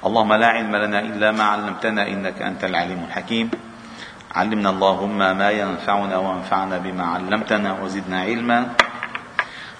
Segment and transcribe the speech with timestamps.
[0.00, 3.50] اللهم لا علم لنا إلا ما علمتنا إنك أنت العليم الحكيم.
[4.34, 8.72] علمنا اللهم ما ينفعنا وانفعنا بما علمتنا وزدنا علما.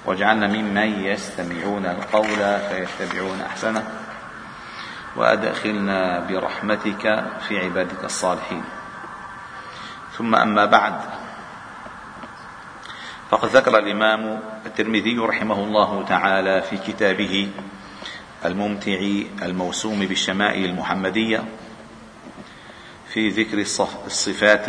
[0.04, 3.84] واجعلنا ممن يستمعون القول فيتبعون أحسنه.
[5.16, 8.64] وأدخلنا برحمتك في عبادك الصالحين.
[10.18, 10.94] ثم أما بعد
[13.30, 17.48] فقد ذكر الإمام الترمذي رحمه الله تعالى في كتابه
[18.44, 19.00] الممتع
[19.42, 21.44] الموسوم بالشمائل المحمدية
[23.08, 23.58] في ذكر
[24.06, 24.68] الصفات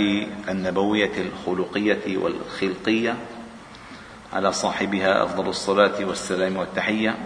[0.49, 3.17] النبوية الخلقية والخلقية
[4.33, 7.17] على صاحبها أفضل الصلاة والسلام والتحية.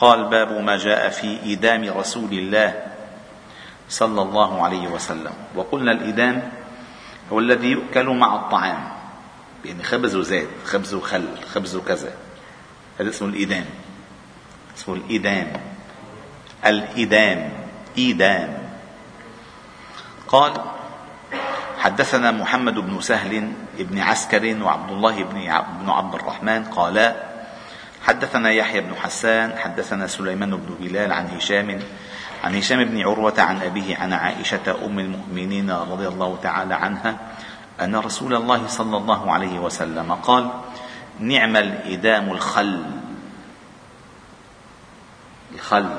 [0.00, 2.86] قال باب ما جاء في ايدام رسول الله
[3.88, 5.32] صلى الله عليه وسلم.
[5.54, 6.52] وقلنا الايدام
[7.32, 8.88] هو الذي يؤكل مع الطعام
[9.64, 12.12] يعني خبز وزيت خبز وخل خبز وكذا.
[13.00, 13.64] هذا اسمه الايدام
[14.76, 15.52] اسمه الإدام.
[16.66, 17.62] الإدام.
[17.98, 18.58] إيدام
[20.28, 20.52] قال
[21.78, 25.24] حدثنا محمد بن سهل بن عسكر وعبد الله
[25.80, 27.16] بن عبد الرحمن قالا
[28.02, 31.80] حدثنا يحيى بن حسان حدثنا سليمان بن بلال عن هشام
[32.44, 37.16] عن هشام بن عروة عن أبيه عن عائشة أم المؤمنين رضي الله تعالى عنها
[37.80, 40.50] أن رسول الله صلى الله عليه وسلم قال
[41.18, 42.84] نعم الإدام الخل.
[45.54, 45.90] الخل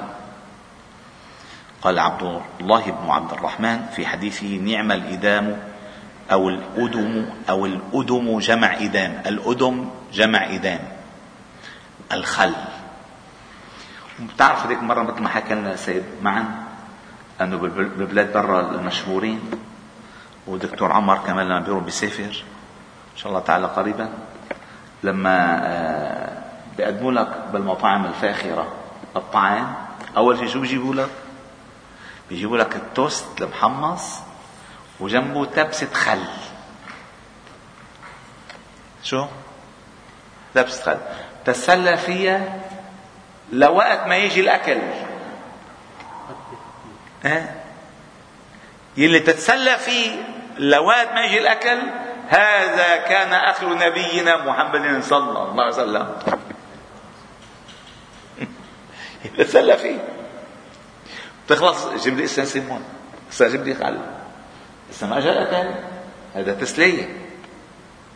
[1.81, 5.59] قال عبد الله بن عبد الرحمن في حديثه نعم الإدام
[6.31, 9.21] أو الأدم أو الأدم جمع إدام.
[9.25, 10.79] الأدم جمع إدام.
[12.11, 12.53] الخل.
[14.19, 16.45] بتعرف هذيك مرة مثل ما حكى لنا سيد معا
[17.41, 19.41] أنه بالبلاد برا المشهورين
[20.47, 22.43] ودكتور عمر كمان لما بيروح بيسافر
[23.13, 24.09] إن شاء الله تعالى قريبا
[25.03, 26.43] لما آه،
[26.77, 28.82] بيقدموا لك بالمطاعم الفاخرة.
[29.15, 29.75] الطعام.
[30.17, 31.09] أول شيء شو بيجيبوا لك؟
[32.29, 34.19] بيجيبوا لك التوست المحمص
[34.99, 36.23] وجنبه تبسة خل.
[39.03, 39.25] شو؟
[40.55, 40.97] تبسة خل.
[41.45, 42.59] تتسلى فيها
[43.51, 44.81] لوقت ما يجي الأكل.
[47.25, 47.55] ها؟
[48.97, 50.23] يلي تتسلى فيه
[50.57, 51.79] لوقت ما يجي الأكل
[52.29, 56.15] هذا كان أكل نبينا محمد صلى الله عليه وسلم.
[59.25, 60.07] يتسلى فيه.
[61.47, 62.83] تخلص جيب لي أستاذ سيمون.
[63.31, 63.99] أستاذ جيب لي خل
[64.89, 65.53] لسه ما جاء
[66.35, 67.17] هذا؟ تسلية.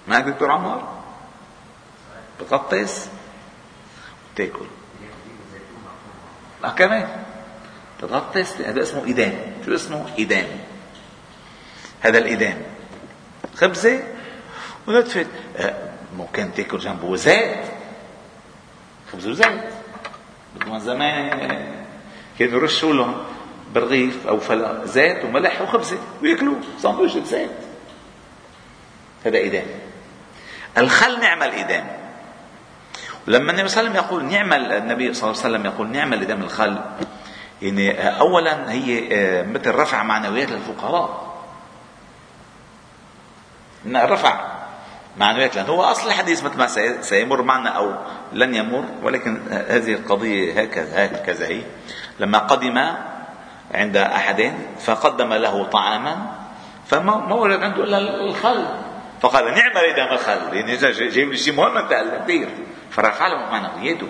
[0.07, 0.97] معك دكتور عمر؟
[2.41, 3.09] بتغطس؟
[4.33, 4.65] وتاكل
[6.63, 7.23] آه كمان.
[8.01, 9.33] تغطس؟ هذا اسمه إدام.
[9.65, 10.47] شو اسمه؟ إدام.
[12.01, 12.61] هذا الإدام.
[13.55, 14.03] خبزة؟
[14.87, 15.25] ونتفة
[15.57, 17.65] آه، ممكن تاكل جنبه زيت.
[19.11, 19.76] خبز وزيت.
[20.65, 21.29] من زمان
[22.39, 23.15] كانوا يرشوا لهم
[23.73, 27.49] بالرغيف أو فلا زيت وملح وخبزة وياكلوا سندويشة زيت
[29.25, 29.65] هذا إدام.
[30.77, 31.87] الخل نعم الإدام
[33.27, 36.13] ولما النبي صلى الله عليه وسلم يقول نعم النبي صلى الله عليه وسلم يقول نعم
[36.13, 36.79] الإدام الخل
[37.61, 41.27] يعني أولا هي آه، مثل رفع معنويات للفقراء.
[43.87, 44.56] رفع
[45.17, 46.67] معنويات لأن هو أصل الحديث مثل ما
[47.01, 47.95] سيمر معنا أو
[48.33, 51.61] لن يمر ولكن هذه القضية هكذا هكذا هي.
[52.19, 52.77] لما قدم
[53.73, 56.17] عند أحد فقدم له طعاما
[56.87, 58.65] فما وجد عنده إلا الخل.
[59.21, 61.87] فقال نعم الإدام الخل يعني جايب لي شيء مهم
[62.23, 62.49] كبير
[62.91, 64.07] فرفع له معنوياته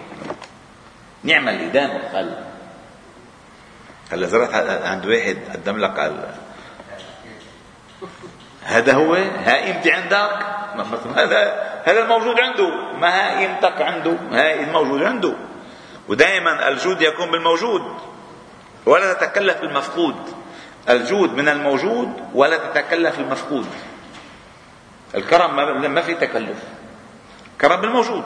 [1.24, 2.34] نعم الإدام الخل
[4.12, 4.54] هلا زرت
[4.86, 6.12] عند واحد قدم لك
[8.64, 9.14] هذا هو
[9.46, 10.57] هائمتي عندك؟
[11.16, 12.70] هذا هذا الموجود عنده.
[12.94, 14.18] ما هائمتك عنده.
[14.32, 15.34] هاي الموجود عنده.
[16.08, 17.82] ودائما الجود يكون بالموجود.
[18.86, 20.16] ولا تتكلف بالمفقود.
[20.90, 23.68] الجود من الموجود ولا تتكلف المفقود
[25.16, 25.56] الكرم
[25.94, 26.58] ما في تكلف.
[27.62, 28.24] كرم بالموجود.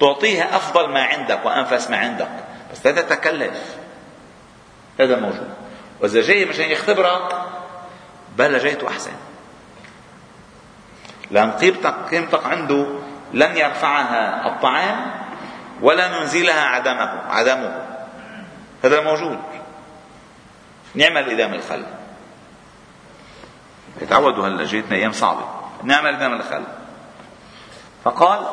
[0.00, 2.30] تعطيها أفضل ما عندك وأنفس ما عندك.
[2.72, 3.76] بس لا تتكلف.
[5.00, 5.54] هذا موجود.
[6.00, 7.42] وإذا جاي مشان يختبرك
[8.36, 9.12] بلا جايته أحسن.
[11.30, 12.86] لأن قيمتك قيمتك عنده
[13.32, 15.10] لن يرفعها الطعام
[15.82, 17.86] ولا ننزلها عدمه عدمه.
[18.84, 19.38] هذا موجود.
[20.94, 21.84] نعم الإدام الخل.
[24.02, 25.44] يتعودوا هلا جيتنا أيام صعبة
[25.82, 26.64] نعم الإدام الخل.
[28.04, 28.46] فقال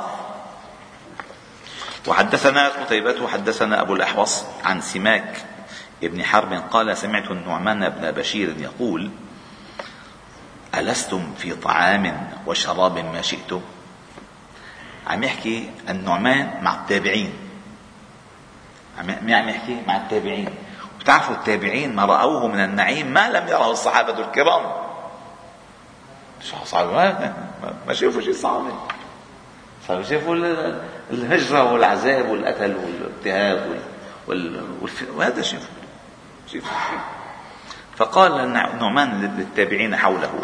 [2.07, 5.45] وحدثنا قتيبة وحدثنا أبو الأحوص عن سماك
[6.03, 9.11] ابن حرب قال سمعت النعمان بن بشير يقول
[10.79, 13.61] ألستم في طعام وشراب ما شئتم؟
[15.07, 17.33] عم يحكي النعمان مع التابعين.
[18.99, 20.49] عم عم يحكي مع التابعين.
[20.99, 24.71] بتعرفوا التابعين ما رأوه من النعيم ما لم يره الصحابة الكرام.
[26.63, 26.87] صعب
[27.87, 28.63] ما شافوا شيء صعب.
[29.87, 30.35] صاروا شافوا
[31.11, 33.81] الهجرة والعذاب والقتل والاضطهاد
[35.15, 35.67] وهذا شافوا
[36.53, 36.69] شافوا
[37.95, 40.41] فقال نعمان للتابعين حوله.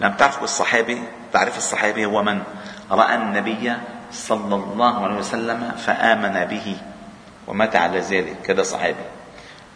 [0.00, 1.02] لم تعرفوا الصحابي
[1.32, 2.42] تعرف الصحابي هو من؟
[2.90, 3.72] رأى النبي
[4.12, 6.76] صلى الله عليه وسلم فآمن به
[7.46, 9.04] ومات على ذلك؟ كذا صحابي.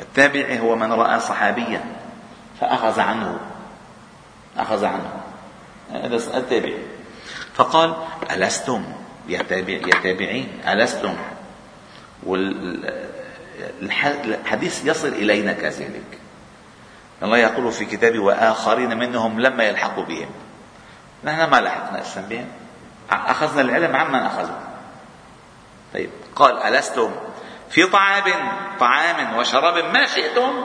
[0.00, 1.84] التابعي هو من رأى صحابيا
[2.60, 3.40] فأخذ عنه
[4.56, 5.12] أخذ عنه.
[5.92, 6.78] هذا التابعي.
[7.54, 7.94] فقال
[8.30, 8.84] ألستم؟
[9.28, 11.16] يا تابع يا تابعين ألستم؟
[13.82, 16.18] والحديث يصل إلينا كذلك.
[17.22, 20.28] الله يقول في كتابه وآخرين منهم لما يلحقوا بهم.
[21.24, 22.46] نحن ما لحقنا اسم بهم.
[23.10, 24.58] أخذنا العلم عمن أخذوا
[25.94, 27.10] طيب قال ألستم
[27.70, 28.24] في طعام
[28.80, 30.64] طعام وشراب ما شئتم؟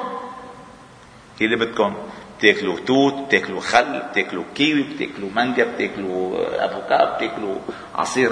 [1.41, 1.95] اللي بدكم
[2.39, 7.55] بتاكلوا توت بتاكلوا خل بتاكلوا كيوي بتاكلوا مانجا بتاكلوا افوكا بتاكلوا
[7.95, 8.29] عصير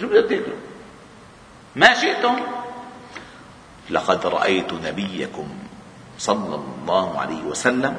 [0.00, 0.58] شو بدك تاكلوا؟
[1.76, 2.36] ما شئتم؟
[3.90, 5.48] لقد رأيت نبيكم
[6.22, 7.94] صلى الله عليه وسلم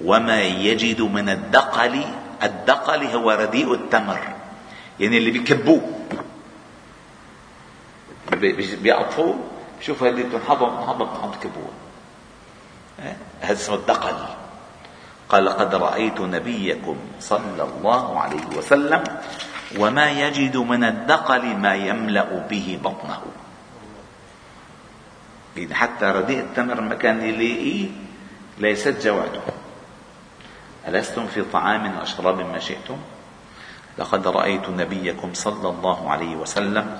[0.00, 1.94] وما يجد من الدقل
[2.42, 4.20] الدقل هو رديء التمر.
[5.00, 5.82] يعني اللي بيكبوه.
[8.80, 9.34] بيقطفوه
[9.80, 11.72] شوف هذه بتنحضر بتنحضر بتنحضر بكبوه
[13.40, 14.16] هذا اسمه الدقل.
[15.28, 19.04] قال لقد رأيت نبيكم صلى الله عليه وسلم
[19.78, 23.43] وما يجد من الدقل ما يملأ به بطنه.
[25.56, 27.88] يعني حتى رديء التمر ما كان يلاقيه
[28.58, 29.40] ليست جوعته.
[30.88, 32.96] ألستم في طعام وشراب ما شئتم؟
[33.98, 36.98] لقد رأيت نبيكم صلى الله عليه وسلم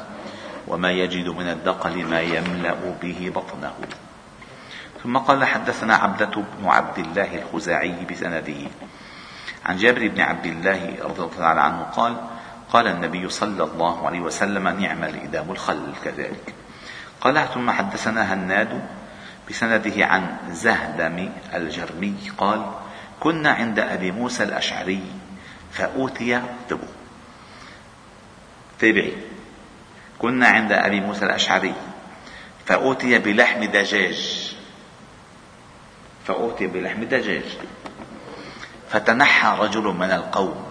[0.68, 3.74] وما يجد من الدقل ما يملأ به بطنه.
[5.02, 8.60] ثم قال حدثنا عبدة بن عبد الله الخزاعي بسنده.
[9.66, 12.16] عن جابر بن عبد الله رضي الله تعالى عنه قال
[12.72, 16.54] قال النبي صلى الله عليه وسلم نعم الإدام الخل كذلك.
[17.24, 18.82] قال ثم حدثنا هناد
[19.50, 22.72] بسنده عن زهدم الجرمي قال
[23.20, 25.02] كنا عند أبي موسى الأشعري
[25.72, 26.88] فأوتي اكتبوا
[28.78, 29.16] تابعي.
[30.18, 31.74] كنا عند أبي موسى الأشعري
[32.66, 34.54] فأوتي بلحم دجاج.
[36.26, 37.58] فأوتي بلحم دجاج.
[38.90, 40.64] فتنحى رجل من القوم.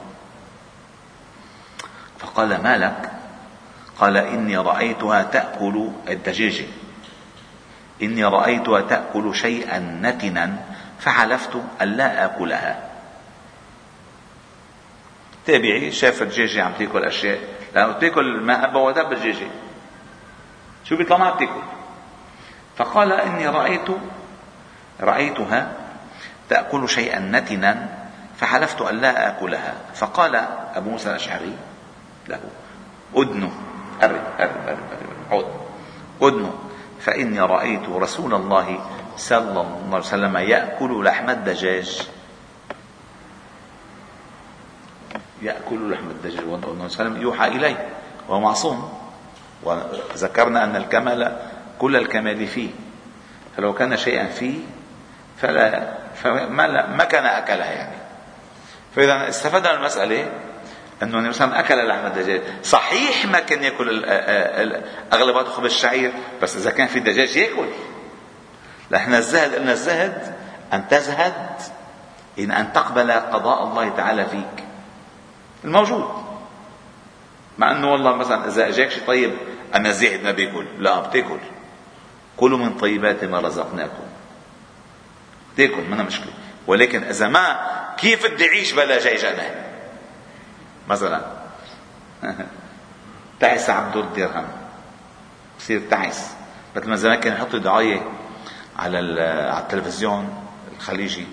[2.20, 3.13] فقال ما لك؟
[4.00, 6.66] قال إني رأيتها تأكل الدجاجة
[8.02, 10.56] إني رأيتها تأكل شيئا نتنا
[11.00, 12.90] فحلفت ألا آكلها.
[15.46, 17.40] تابعي شاف الدجاجة عم تأكل أشياء.
[17.76, 19.48] لأنه بتاكل ما هب ودب الدجاجة
[20.86, 21.62] شو بيطلع ما بتاكل
[22.78, 23.88] فقال إني رأيت
[25.02, 25.72] رأيتها
[26.50, 27.90] تأكل شيئا نتنا
[28.38, 29.74] فحلفت أن لا آكلها.
[29.96, 30.36] فقال
[30.76, 31.54] أبو موسى الأشعري
[32.28, 32.40] له
[33.16, 33.50] أدنو.
[34.02, 34.80] أرب أرب أرب
[35.32, 35.46] عد
[36.22, 36.50] أدنو
[37.00, 38.80] فإني رأيت رسول الله
[39.18, 42.08] صلى الله عليه وسلم يأكل لحم الدجاج.
[45.42, 47.90] يأكل لحم الدجاج والنبي صلى الله عليه وسلم يوحى إليه
[48.30, 48.94] وهو معصوم.
[49.64, 51.38] وذكرنا أن الكمال
[51.80, 52.70] كل الكمال فيه.
[53.58, 54.60] فلو كان شيئا فيه
[55.38, 56.48] فلا فما
[56.88, 57.98] ما كان اكلها يعني.
[58.96, 60.32] فإذا استفدنا من المسألة
[61.04, 62.42] انه النبي صلى أكل لحم الدجاج.
[62.64, 64.06] صحيح ما كان يأكل
[65.14, 67.68] اغلبيته خبز الشعير بس إذا كان في دجاج يأكل.
[68.92, 70.36] نحن الزهد قلنا الزهد
[70.74, 71.34] أن تزهد
[72.40, 74.66] ان أن تقبل قضاء الله تعالى فيك.
[75.64, 76.24] الموجود.
[77.58, 79.34] مع أنه والله مثلا إذا أجاك شيء طيب
[79.76, 80.68] أنا زاهد ما بيأكل.
[80.78, 81.40] لا بتأكل.
[82.38, 84.04] كلوا من طيبات ما رزقناكم.
[85.58, 86.34] تاكل منها مشكلة.
[86.68, 89.73] ولكن إذا ما كيف بدي اعيش بلا جيجنه
[90.90, 91.22] مثلا.
[93.40, 94.48] تعس عبد الدرهم.
[95.60, 96.32] بصير تعس.
[96.76, 98.02] مثل ما زمان كان يحطوا دعاية
[98.78, 98.98] على
[99.52, 100.46] على التلفزيون
[100.78, 101.28] الخليجي.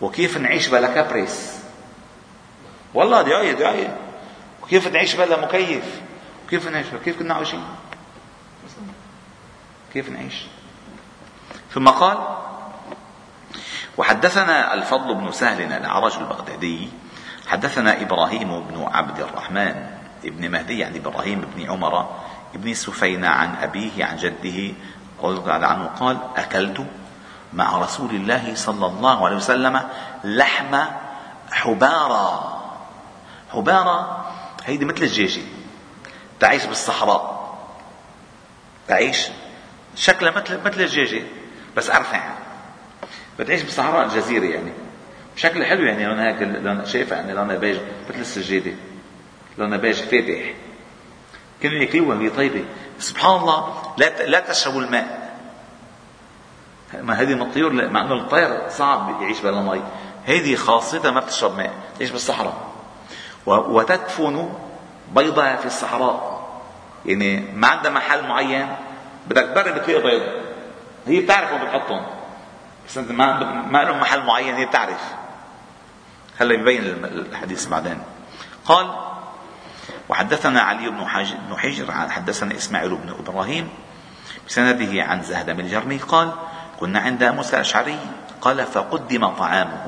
[0.00, 1.58] وكيف نعيش بلا كابريس؟
[2.94, 3.96] والله دعاية دعاية.
[4.62, 6.00] وكيف نعيش بلا مكيف؟
[6.50, 7.64] كيف نعيش كيف كنا عايشين؟
[9.92, 10.46] كيف نعيش؟
[11.74, 12.18] ثم قال
[13.96, 16.88] وحدثنا الفضل بن سهل العرج البغدادي
[17.50, 19.86] حدثنا إبراهيم بن عبد الرحمن
[20.24, 22.10] ابن مهدي عن إبراهيم بن عمر
[22.54, 24.74] ابن سفينة عن أبيه عن جده
[25.22, 26.86] رضي الله عنه قال أكلت
[27.52, 29.80] مع رسول الله صلى الله عليه وسلم
[30.24, 30.78] لحم
[31.50, 32.60] حبارى
[33.52, 34.24] حبارى
[34.64, 35.42] هيدي مثل الدجاجة
[36.40, 37.54] تعيش بالصحراء
[38.88, 39.28] تعيش
[39.96, 41.22] شكلها مثل مثل الدجاجة
[41.76, 42.20] بس أرفع
[43.38, 44.72] بتعيش بصحراء الجزيرة يعني.
[45.40, 47.76] شكلها حلو يعني لونها هيك لون شايفها يعني لونها بيج
[48.10, 48.72] مثل السجادة
[49.58, 50.54] لونها بيج فاتح.
[51.62, 52.64] كانوا ياكلوها وهي طيبة.
[52.98, 55.36] سبحان الله لا لا تشربوا الماء.
[56.94, 59.82] ما هذه من الطيور مع إنه الطير صعب يعيش بلا مي.
[60.24, 62.70] هذه خاصتها ما بتشرب ماء تعيش بالصحراء.
[63.46, 64.52] وتدفن
[65.14, 66.50] بيضها في الصحراء.
[67.06, 68.76] يعني ما عندها محل معين
[69.26, 70.22] بدك تبرد بتلاقي بيض
[71.06, 72.06] هي بتعرف وين بتحطهم.
[72.88, 75.14] بس ما ما لهم محل معين هي بتعرف.
[76.40, 77.98] هلا يبين الحديث بعدين.
[78.64, 78.86] قال
[80.08, 81.04] وحدثنا علي بن
[81.48, 83.68] بن حجر حدثنا إسماعيل بن إبراهيم
[84.48, 86.32] بسنده عن زهد بن الجرمي قال
[86.80, 87.98] كنا عند موسى الأشعري
[88.40, 89.86] قال فقدم طعامه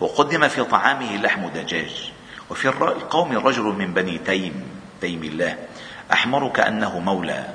[0.00, 2.12] وقدم في طعامه لحم دجاج
[2.50, 4.64] وفي القوم رجل من بني تيم
[5.00, 5.56] تيم الله
[6.12, 7.46] أحمر كأنه مولى.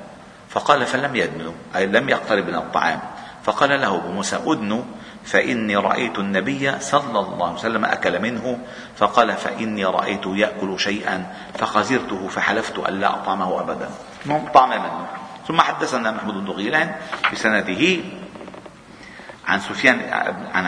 [0.48, 3.00] فقال فلم يدنو أي لم يقترب من الطعام.
[3.44, 4.84] فقال له أبو موسى أدنو
[5.24, 8.58] فإني رأيت النبي صلى الله عليه وسلم أكل منه
[8.96, 13.90] فقال فإني رأيت يأكل شيئا فخزرته فحلفت ألا أطعمه أبدا.
[14.54, 15.06] طعم منه.
[15.48, 16.94] ثم حدثنا محمود بن غيلان
[17.32, 17.96] بسنده
[19.48, 20.00] عن سفيان
[20.54, 20.66] عن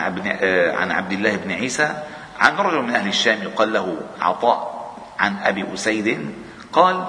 [0.77, 2.03] عن عبد الله بن عيسى
[2.39, 6.31] عن رجل من أهل الشام يقال له عطاء عن أبي أسيد
[6.73, 7.05] قال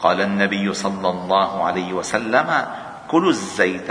[0.00, 2.66] قال النبي صلى الله عليه وسلم
[3.08, 3.90] كلوا الزيت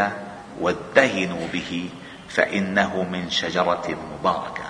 [0.61, 1.89] وادهنوا به
[2.33, 4.63] فإنه من شجرة مباركة.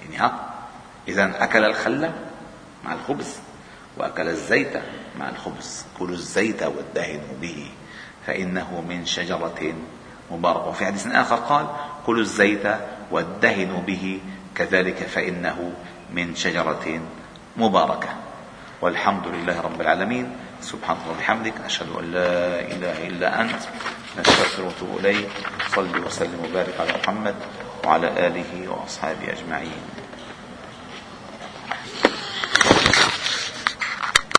[0.00, 0.50] يعني ها
[1.08, 2.10] إذا أكل الخل
[2.84, 3.36] مع الخبز
[3.96, 4.72] وأكل الزيت
[5.18, 5.84] مع الخبز.
[5.98, 7.70] كلوا الزيت وادهنوا به
[8.26, 9.74] فإنه من شجرة
[10.30, 10.68] مباركة.
[10.68, 11.66] وفي حديث آخر قال
[12.06, 12.66] كلوا الزيت
[13.10, 14.20] وادهنوا به
[14.54, 15.72] كذلك فإنه
[16.12, 17.00] من شجرة
[17.56, 18.08] مباركة.
[18.80, 20.36] والحمد لله رب العالمين.
[20.62, 23.62] سبحانك وبحمدك أشهد أن لا إله إلا أنت
[24.18, 25.28] نستغفر ونتوب إليك
[25.74, 27.34] صل وسلم وبارك على محمد
[27.84, 29.82] وعلى آله وأصحابه أجمعين.